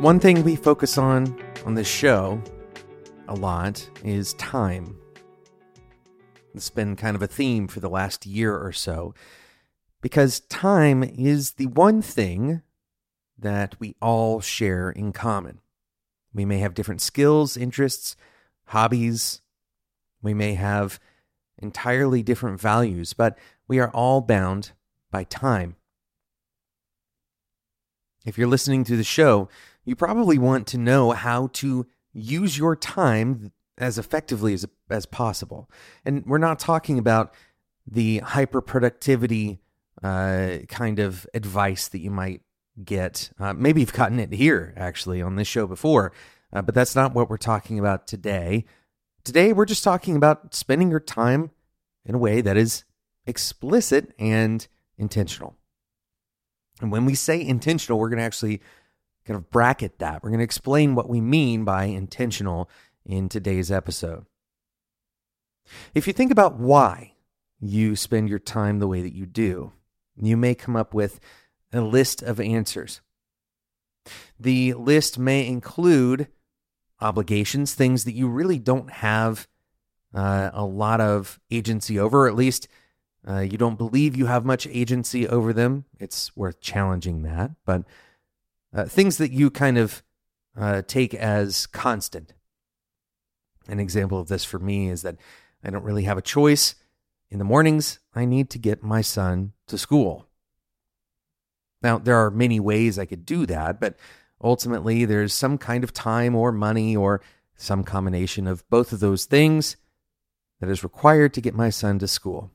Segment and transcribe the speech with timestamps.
[0.00, 2.42] One thing we focus on on this show
[3.28, 4.96] a lot is time.
[6.54, 9.14] It's been kind of a theme for the last year or so
[10.00, 12.62] because time is the one thing
[13.38, 15.60] that we all share in common.
[16.32, 18.16] We may have different skills, interests,
[18.68, 19.42] hobbies.
[20.22, 20.98] We may have
[21.58, 23.36] entirely different values, but
[23.68, 24.72] we are all bound
[25.10, 25.76] by time.
[28.24, 29.50] If you're listening to the show,
[29.90, 35.68] you probably want to know how to use your time as effectively as, as possible.
[36.04, 37.34] And we're not talking about
[37.84, 39.58] the hyper productivity
[40.00, 42.42] uh, kind of advice that you might
[42.84, 43.32] get.
[43.40, 46.12] Uh, maybe you've gotten it here, actually, on this show before,
[46.52, 48.66] uh, but that's not what we're talking about today.
[49.24, 51.50] Today, we're just talking about spending your time
[52.06, 52.84] in a way that is
[53.26, 55.56] explicit and intentional.
[56.80, 58.60] And when we say intentional, we're going to actually
[59.24, 60.22] kind of bracket that.
[60.22, 62.68] We're going to explain what we mean by intentional
[63.04, 64.26] in today's episode.
[65.94, 67.14] If you think about why
[67.60, 69.72] you spend your time the way that you do,
[70.16, 71.20] you may come up with
[71.72, 73.00] a list of answers.
[74.38, 76.28] The list may include
[77.00, 79.46] obligations, things that you really don't have
[80.14, 82.68] uh, a lot of agency over, or at least
[83.28, 85.84] uh, you don't believe you have much agency over them.
[85.98, 87.52] It's worth challenging that.
[87.64, 87.84] But
[88.74, 90.02] uh, things that you kind of
[90.56, 92.34] uh, take as constant.
[93.68, 95.16] An example of this for me is that
[95.62, 96.74] I don't really have a choice.
[97.30, 100.26] In the mornings, I need to get my son to school.
[101.82, 103.96] Now, there are many ways I could do that, but
[104.42, 107.22] ultimately, there's some kind of time or money or
[107.56, 109.76] some combination of both of those things
[110.60, 112.50] that is required to get my son to school.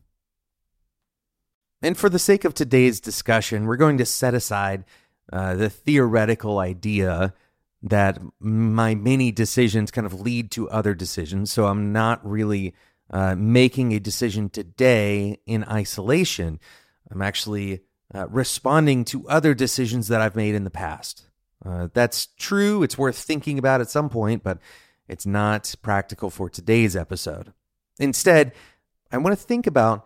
[1.82, 4.86] And for the sake of today's discussion, we're going to set aside
[5.32, 7.34] uh, the theoretical idea
[7.82, 11.52] that my many decisions kind of lead to other decisions.
[11.52, 12.74] So I'm not really
[13.12, 16.60] uh, making a decision today in isolation.
[17.12, 17.82] I'm actually
[18.14, 21.30] uh, responding to other decisions that I've made in the past.
[21.64, 22.84] Uh, that's true.
[22.84, 24.60] It's worth thinking about at some point, but
[25.08, 27.54] it's not practical for today's episode.
[28.00, 28.54] Instead,
[29.12, 30.06] I want to think about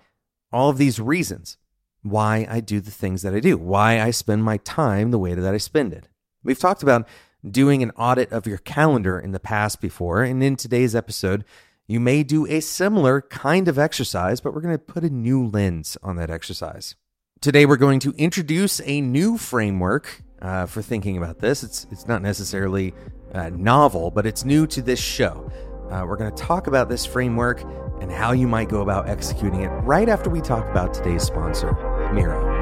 [0.52, 1.58] all of these reasons
[2.02, 5.34] why I do the things that I do, why I spend my time the way
[5.34, 6.08] that I spend it.
[6.44, 7.08] We've talked about
[7.50, 11.46] doing an audit of your calendar in the past before, and in today's episode,
[11.88, 15.48] you may do a similar kind of exercise, but we're going to put a new
[15.48, 16.96] lens on that exercise.
[17.42, 21.64] Today, we're going to introduce a new framework uh, for thinking about this.
[21.64, 22.94] It's it's not necessarily
[23.34, 25.52] uh, novel, but it's new to this show.
[25.90, 27.64] Uh, we're going to talk about this framework
[28.02, 31.74] and how you might go about executing it right after we talk about today's sponsor,
[32.14, 32.60] Miro.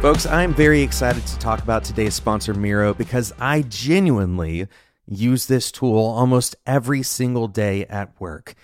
[0.00, 4.66] Folks, I'm very excited to talk about today's sponsor, Miro, because I genuinely
[5.06, 8.54] use this tool almost every single day at work.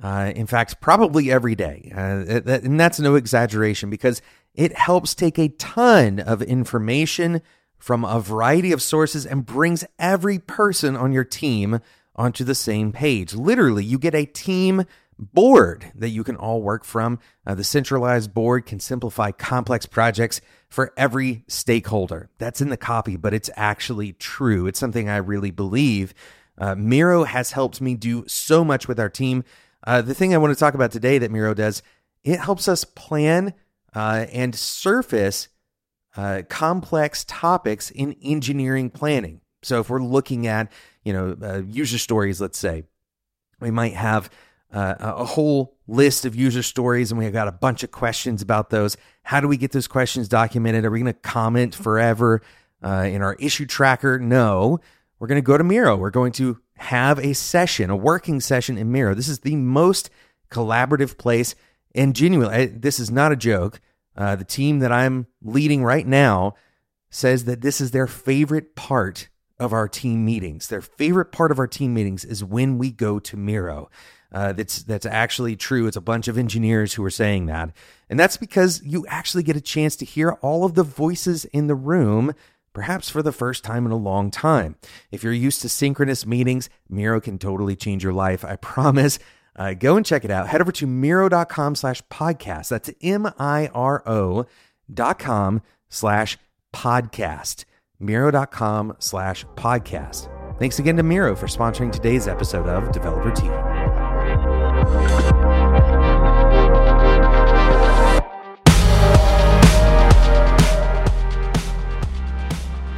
[0.00, 1.90] Uh, in fact, probably every day.
[1.92, 4.22] Uh, and that's no exaggeration because
[4.54, 7.42] it helps take a ton of information
[7.84, 11.80] from a variety of sources and brings every person on your team
[12.16, 13.34] onto the same page.
[13.34, 14.86] Literally, you get a team
[15.18, 17.18] board that you can all work from.
[17.46, 20.40] Uh, the centralized board can simplify complex projects
[20.70, 22.30] for every stakeholder.
[22.38, 24.66] That's in the copy, but it's actually true.
[24.66, 26.14] It's something I really believe.
[26.56, 29.44] Uh, Miro has helped me do so much with our team.
[29.86, 31.82] Uh, the thing I want to talk about today that Miro does,
[32.24, 33.52] it helps us plan
[33.94, 35.48] uh, and surface
[36.16, 39.40] uh, complex topics in engineering planning.
[39.62, 40.70] So if we're looking at,
[41.04, 42.84] you know, uh, user stories, let's say,
[43.60, 44.30] we might have
[44.72, 48.70] uh, a whole list of user stories and we've got a bunch of questions about
[48.70, 48.96] those.
[49.22, 50.84] How do we get those questions documented?
[50.84, 52.42] Are we going to comment forever
[52.82, 54.18] uh, in our issue tracker?
[54.18, 54.80] No.
[55.18, 55.96] We're going to go to Miro.
[55.96, 59.14] We're going to have a session, a working session in Miro.
[59.14, 60.10] This is the most
[60.50, 61.54] collaborative place
[61.94, 63.80] and genuinely, this is not a joke.
[64.16, 66.54] Uh, the team that I'm leading right now
[67.10, 69.28] says that this is their favorite part
[69.58, 70.68] of our team meetings.
[70.68, 73.90] Their favorite part of our team meetings is when we go to Miro.
[74.32, 75.86] Uh, that's that's actually true.
[75.86, 77.70] It's a bunch of engineers who are saying that,
[78.10, 81.68] and that's because you actually get a chance to hear all of the voices in
[81.68, 82.34] the room,
[82.72, 84.74] perhaps for the first time in a long time.
[85.12, 88.44] If you're used to synchronous meetings, Miro can totally change your life.
[88.44, 89.20] I promise.
[89.56, 90.48] Uh, go and check it out.
[90.48, 92.68] Head over to Miro.com slash podcast.
[92.68, 94.46] That's M-I-R-O
[94.92, 96.38] dot com slash
[96.74, 97.64] podcast.
[98.00, 100.28] Miro.com slash podcast.
[100.58, 103.50] Thanks again to Miro for sponsoring today's episode of Developer Tea.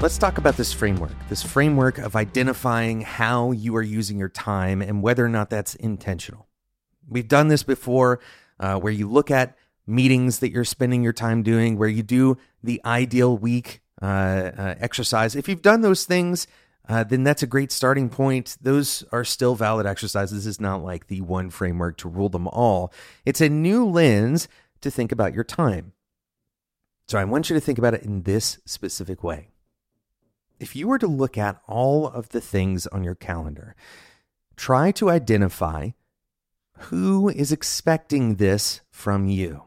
[0.01, 4.81] Let's talk about this framework, this framework of identifying how you are using your time
[4.83, 6.46] and whether or not that's intentional.
[7.09, 8.21] We've done this before
[8.59, 9.57] uh, where you look at
[9.87, 14.05] meetings that you're spending your time doing, where you do the ideal week uh,
[14.57, 15.37] uh, exercise.
[15.37, 16.47] If you've done those things,
[16.89, 18.57] uh, then that's a great starting point.
[18.61, 20.45] Those are still valid exercises.
[20.45, 22.93] This is not like the one framework to rule them all.
[23.25, 24.49] It's a new lens
[24.81, 25.93] to think about your time.
[27.09, 29.49] So I want you to think about it in this specific way
[30.59, 33.75] if you were to look at all of the things on your calendar,
[34.57, 35.91] try to identify
[36.79, 39.65] who is expecting this from you.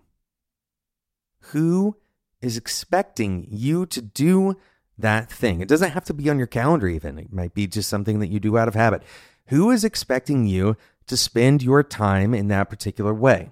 [1.51, 1.97] Who
[2.41, 4.57] is expecting you to do
[4.97, 5.61] that thing?
[5.61, 7.17] It doesn't have to be on your calendar, even.
[7.17, 9.03] It might be just something that you do out of habit.
[9.47, 10.77] Who is expecting you
[11.07, 13.51] to spend your time in that particular way?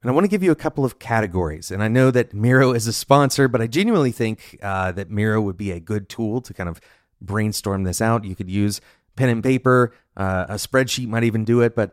[0.00, 1.72] And I want to give you a couple of categories.
[1.72, 5.40] And I know that Miro is a sponsor, but I genuinely think uh, that Miro
[5.40, 6.80] would be a good tool to kind of
[7.20, 8.24] brainstorm this out.
[8.24, 8.80] You could use
[9.16, 11.92] pen and paper, uh, a spreadsheet might even do it, but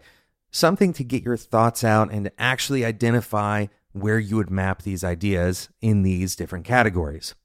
[0.56, 5.04] something to get your thoughts out and to actually identify where you would map these
[5.04, 7.36] ideas in these different categories.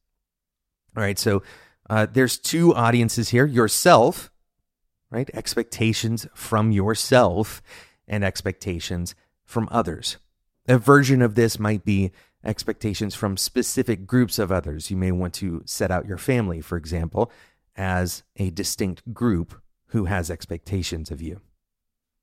[0.97, 1.43] All right, so
[1.89, 4.31] uh, there's two audiences here yourself,
[5.11, 5.29] right?
[5.35, 7.63] Expectations from yourself
[8.07, 9.15] and expectations
[9.45, 10.17] from others.
[10.69, 12.13] A version of this might be
[12.45, 14.91] expectations from specific groups of others.
[14.91, 17.31] You may want to set out your family, for example,
[17.77, 21.41] as a distinct group who has expectations of you.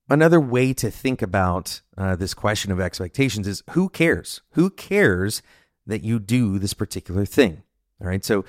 [0.09, 4.41] Another way to think about uh, this question of expectations is who cares?
[4.51, 5.41] Who cares
[5.85, 7.63] that you do this particular thing?
[8.01, 8.23] All right.
[8.23, 8.45] So,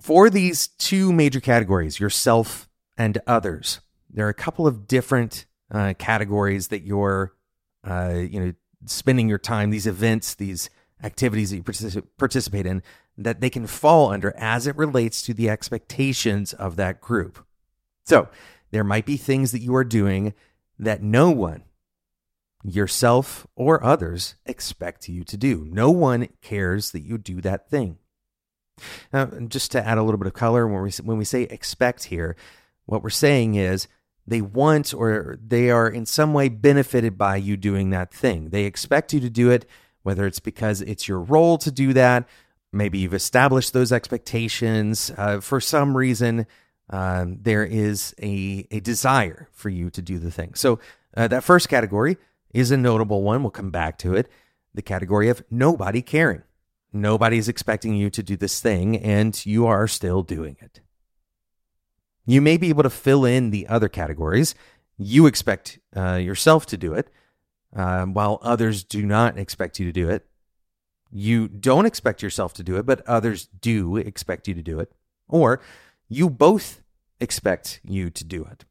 [0.00, 5.94] for these two major categories, yourself and others, there are a couple of different uh,
[5.98, 7.34] categories that you're,
[7.84, 8.52] uh, you know,
[8.86, 10.70] spending your time, these events, these
[11.02, 12.82] activities that you particip- participate in,
[13.18, 17.44] that they can fall under as it relates to the expectations of that group.
[18.04, 18.28] So
[18.70, 20.34] there might be things that you are doing
[20.80, 21.62] that no one,
[22.62, 25.66] yourself or others, expect you to do.
[25.70, 27.98] No one cares that you do that thing.
[29.12, 32.04] Now, just to add a little bit of color, when we, when we say expect
[32.04, 32.36] here,
[32.86, 33.88] what we're saying is
[34.26, 38.50] they want or they are in some way benefited by you doing that thing.
[38.50, 39.66] They expect you to do it,
[40.02, 42.28] whether it's because it's your role to do that,
[42.72, 45.12] maybe you've established those expectations.
[45.16, 46.46] Uh, for some reason,
[46.90, 50.54] uh, there is a, a desire for you to do the thing.
[50.54, 50.78] So,
[51.16, 52.18] uh, that first category
[52.52, 53.42] is a notable one.
[53.42, 54.28] We'll come back to it.
[54.74, 56.42] The category of nobody caring.
[56.92, 60.80] Nobody's expecting you to do this thing, and you are still doing it.
[62.26, 64.54] You may be able to fill in the other categories.
[64.98, 67.08] You expect uh, yourself to do it,
[67.74, 70.26] uh, while others do not expect you to do it.
[71.12, 74.92] You don't expect yourself to do it, but others do expect you to do it.
[75.28, 75.60] Or
[76.10, 76.82] you both
[77.18, 78.66] expect you to do it.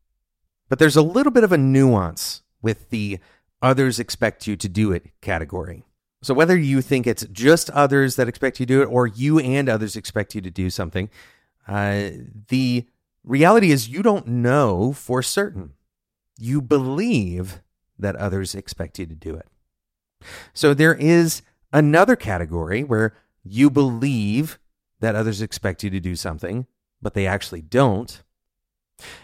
[0.69, 3.17] But there's a little bit of a nuance with the
[3.59, 5.85] others expect you to do it category.
[6.21, 9.39] So whether you think it's just others that expect you to do it or you
[9.39, 11.09] and others expect you to do something,
[11.67, 12.09] uh,
[12.49, 12.85] the
[13.23, 15.73] Reality is, you don't know for certain.
[16.39, 17.61] You believe
[17.97, 19.47] that others expect you to do it.
[20.53, 21.41] So there is
[21.73, 24.57] another category where you believe
[24.99, 26.65] that others expect you to do something,
[27.01, 28.21] but they actually don't.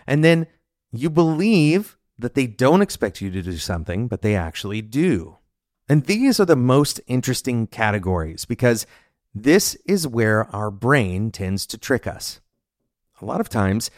[0.07, 0.47] And then
[0.91, 5.37] you believe that they don't expect you to do something, but they actually do.
[5.89, 8.87] And these are the most interesting categories because
[9.33, 12.39] this is where our brain tends to trick us
[13.21, 13.91] a lot of times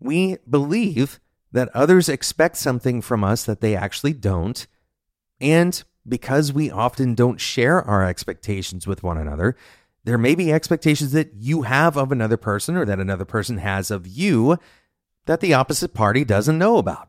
[0.00, 1.20] we believe
[1.52, 4.66] that others expect something from us that they actually don't.
[5.40, 9.56] And because we often don't share our expectations with one another,
[10.04, 13.90] there may be expectations that you have of another person or that another person has
[13.90, 14.58] of you
[15.26, 17.08] that the opposite party doesn't know about.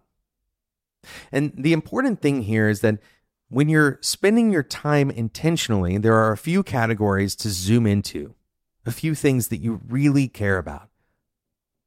[1.31, 2.99] And the important thing here is that
[3.49, 8.33] when you're spending your time intentionally, there are a few categories to zoom into,
[8.85, 10.89] a few things that you really care about.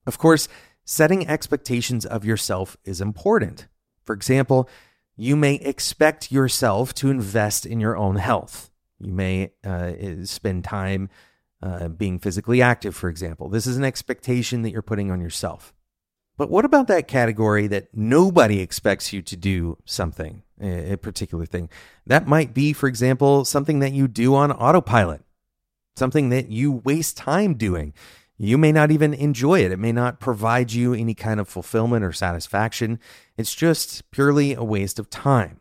[0.07, 0.49] Of course,
[0.85, 3.67] setting expectations of yourself is important.
[4.05, 4.69] For example,
[5.17, 8.71] you may expect yourself to invest in your own health.
[9.01, 9.93] You may uh,
[10.25, 11.09] spend time
[11.63, 13.49] uh, being physically active, for example.
[13.49, 15.73] This is an expectation that you're putting on yourself.
[16.37, 21.69] But what about that category that nobody expects you to do something, a particular thing?
[22.07, 25.23] That might be, for example, something that you do on autopilot,
[25.97, 27.93] something that you waste time doing.
[28.37, 29.73] You may not even enjoy it.
[29.73, 33.01] It may not provide you any kind of fulfillment or satisfaction.
[33.37, 35.59] It's just purely a waste of time.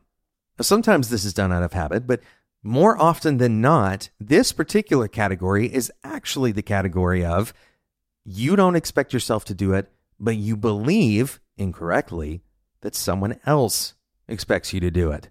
[0.61, 2.21] Sometimes this is done out of habit, but
[2.63, 7.53] more often than not, this particular category is actually the category of
[8.25, 12.41] You don't expect yourself to do it, but you believe incorrectly
[12.81, 13.93] that someone else
[14.27, 15.29] expects you to do it.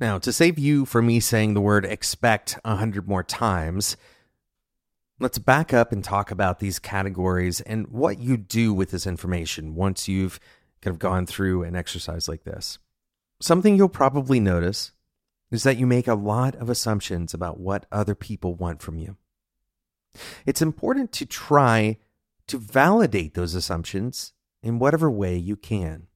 [0.00, 3.96] Now, to save you from me saying the word expect a hundred more times,
[5.20, 9.74] let's back up and talk about these categories and what you do with this information
[9.74, 10.40] once you've
[10.82, 12.78] kind of gone through an exercise like this.
[13.40, 14.92] Something you'll probably notice
[15.54, 19.16] is that you make a lot of assumptions about what other people want from you.
[20.46, 21.98] It's important to try
[22.46, 24.32] to validate those assumptions
[24.62, 26.06] in whatever way you can.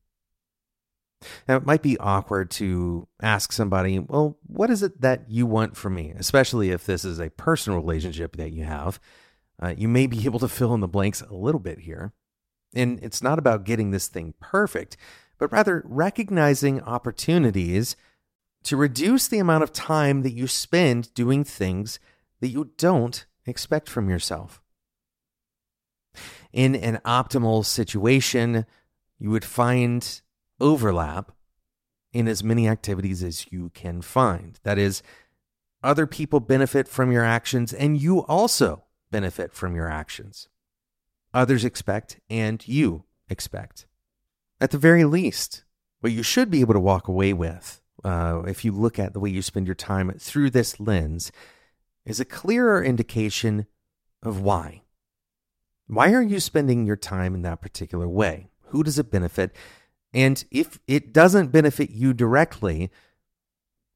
[1.48, 5.76] Now, it might be awkward to ask somebody, well, what is it that you want
[5.76, 6.12] from me?
[6.16, 9.00] Especially if this is a personal relationship that you have.
[9.60, 12.12] Uh, you may be able to fill in the blanks a little bit here.
[12.74, 14.96] And it's not about getting this thing perfect,
[15.38, 17.96] but rather recognizing opportunities
[18.64, 21.98] to reduce the amount of time that you spend doing things
[22.40, 24.60] that you don't expect from yourself.
[26.52, 28.66] In an optimal situation,
[29.18, 30.20] you would find
[30.60, 31.32] overlap
[32.12, 34.58] in as many activities as you can find.
[34.62, 35.02] That is,
[35.82, 40.48] other people benefit from your actions and you also benefit from your actions.
[41.32, 43.86] Others expect and you expect.
[44.60, 45.64] At the very least,
[46.00, 49.20] what you should be able to walk away with, uh, if you look at the
[49.20, 51.32] way you spend your time through this lens,
[52.04, 53.66] is a clearer indication
[54.22, 54.82] of why.
[55.86, 58.48] Why are you spending your time in that particular way?
[58.66, 59.54] Who does it benefit?
[60.12, 62.90] And if it doesn't benefit you directly,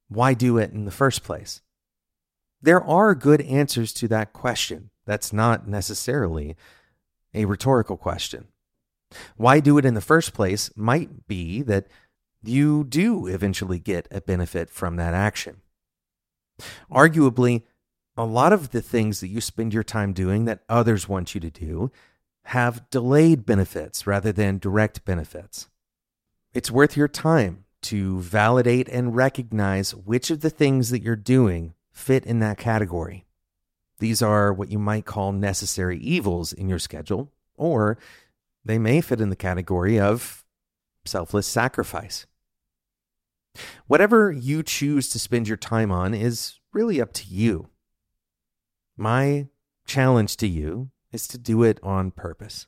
[0.09, 1.63] why do it in the first place?
[2.61, 4.91] There are good answers to that question.
[5.05, 6.57] That's not necessarily
[7.35, 8.49] a rhetorical question.
[9.37, 11.89] Why do it in the first place might be that
[12.43, 15.61] you do eventually get a benefit from that action.
[16.91, 17.63] Arguably,
[18.17, 21.41] a lot of the things that you spend your time doing that others want you
[21.41, 21.91] to do
[22.47, 25.69] have delayed benefits rather than direct benefits.
[26.53, 31.75] It's worth your time to validate and recognize which of the things that you're doing
[31.91, 33.25] fit in that category.
[33.99, 37.99] These are what you might call necessary evils in your schedule, or
[38.65, 40.45] they may fit in the category of
[41.05, 42.27] selfless sacrifice.
[43.87, 47.69] Whatever you choose to spend your time on is really up to you.
[48.97, 49.49] My
[49.87, 52.67] challenge to you is to do it on purpose.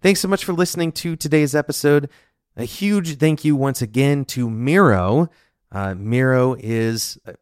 [0.00, 2.10] Thanks so much for listening to today's episode.
[2.56, 5.30] A huge thank you once again to Miro.
[5.70, 7.32] Uh, Miro is uh,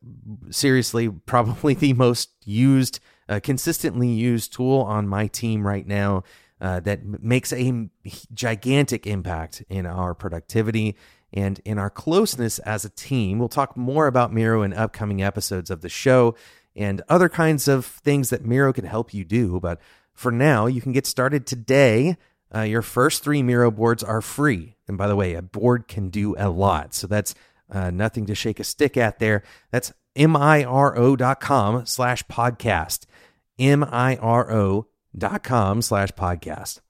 [0.51, 6.23] seriously probably the most used, uh, consistently used tool on my team right now
[6.61, 7.89] uh, that makes a
[8.33, 10.95] gigantic impact in our productivity
[11.33, 13.39] and in our closeness as a team.
[13.39, 16.35] We'll talk more about Miro in upcoming episodes of the show
[16.75, 19.61] and other kinds of things that Miro can help you do.
[19.61, 19.81] But
[20.13, 22.17] for now, you can get started today.
[22.55, 24.77] Uh, your first three Miro boards are free.
[24.89, 26.95] And by the way, a board can do a lot.
[26.95, 27.35] So that's
[27.71, 29.43] uh, nothing to shake a stick at there.
[29.71, 33.07] That's miro.com slash podcast.
[33.59, 34.83] miro.com
[35.83, 36.81] slash podcast.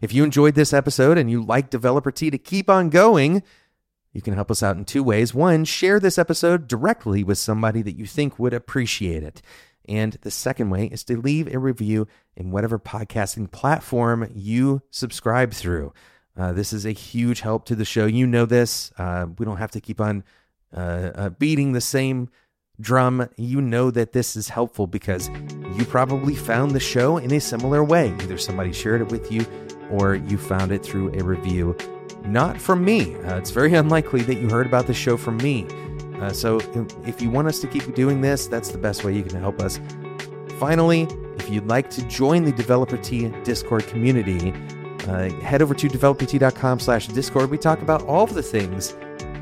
[0.00, 3.42] If you enjoyed this episode and you like Developer Tea to keep on going,
[4.14, 5.34] you can help us out in two ways.
[5.34, 9.42] One, share this episode directly with somebody that you think would appreciate it.
[9.86, 12.06] And the second way is to leave a review
[12.36, 15.92] in whatever podcasting platform you subscribe through.
[16.36, 18.06] Uh, this is a huge help to the show.
[18.06, 18.92] You know this.
[18.96, 20.24] Uh, we don't have to keep on
[20.74, 22.28] uh, uh beating the same
[22.80, 23.28] drum.
[23.36, 25.28] You know that this is helpful because
[25.76, 28.08] you probably found the show in a similar way.
[28.20, 29.46] Either somebody shared it with you
[29.90, 31.76] or you found it through a review
[32.24, 33.14] not from me.
[33.16, 35.66] Uh, it's very unlikely that you heard about the show from me.
[36.20, 36.60] Uh, so
[37.04, 39.60] if you want us to keep doing this, that's the best way you can help
[39.60, 39.80] us.
[40.58, 44.52] Finally, if you'd like to join the Developer Tea Discord community,
[45.08, 47.50] uh, head over to developertea.com slash discord.
[47.50, 48.94] We talk about all of the things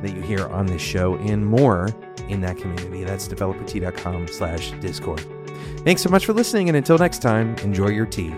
[0.03, 1.89] that you hear on this show and more
[2.29, 3.05] in that community.
[3.05, 5.25] That's developertea.com slash discord.
[5.85, 8.35] Thanks so much for listening, and until next time, enjoy your tea.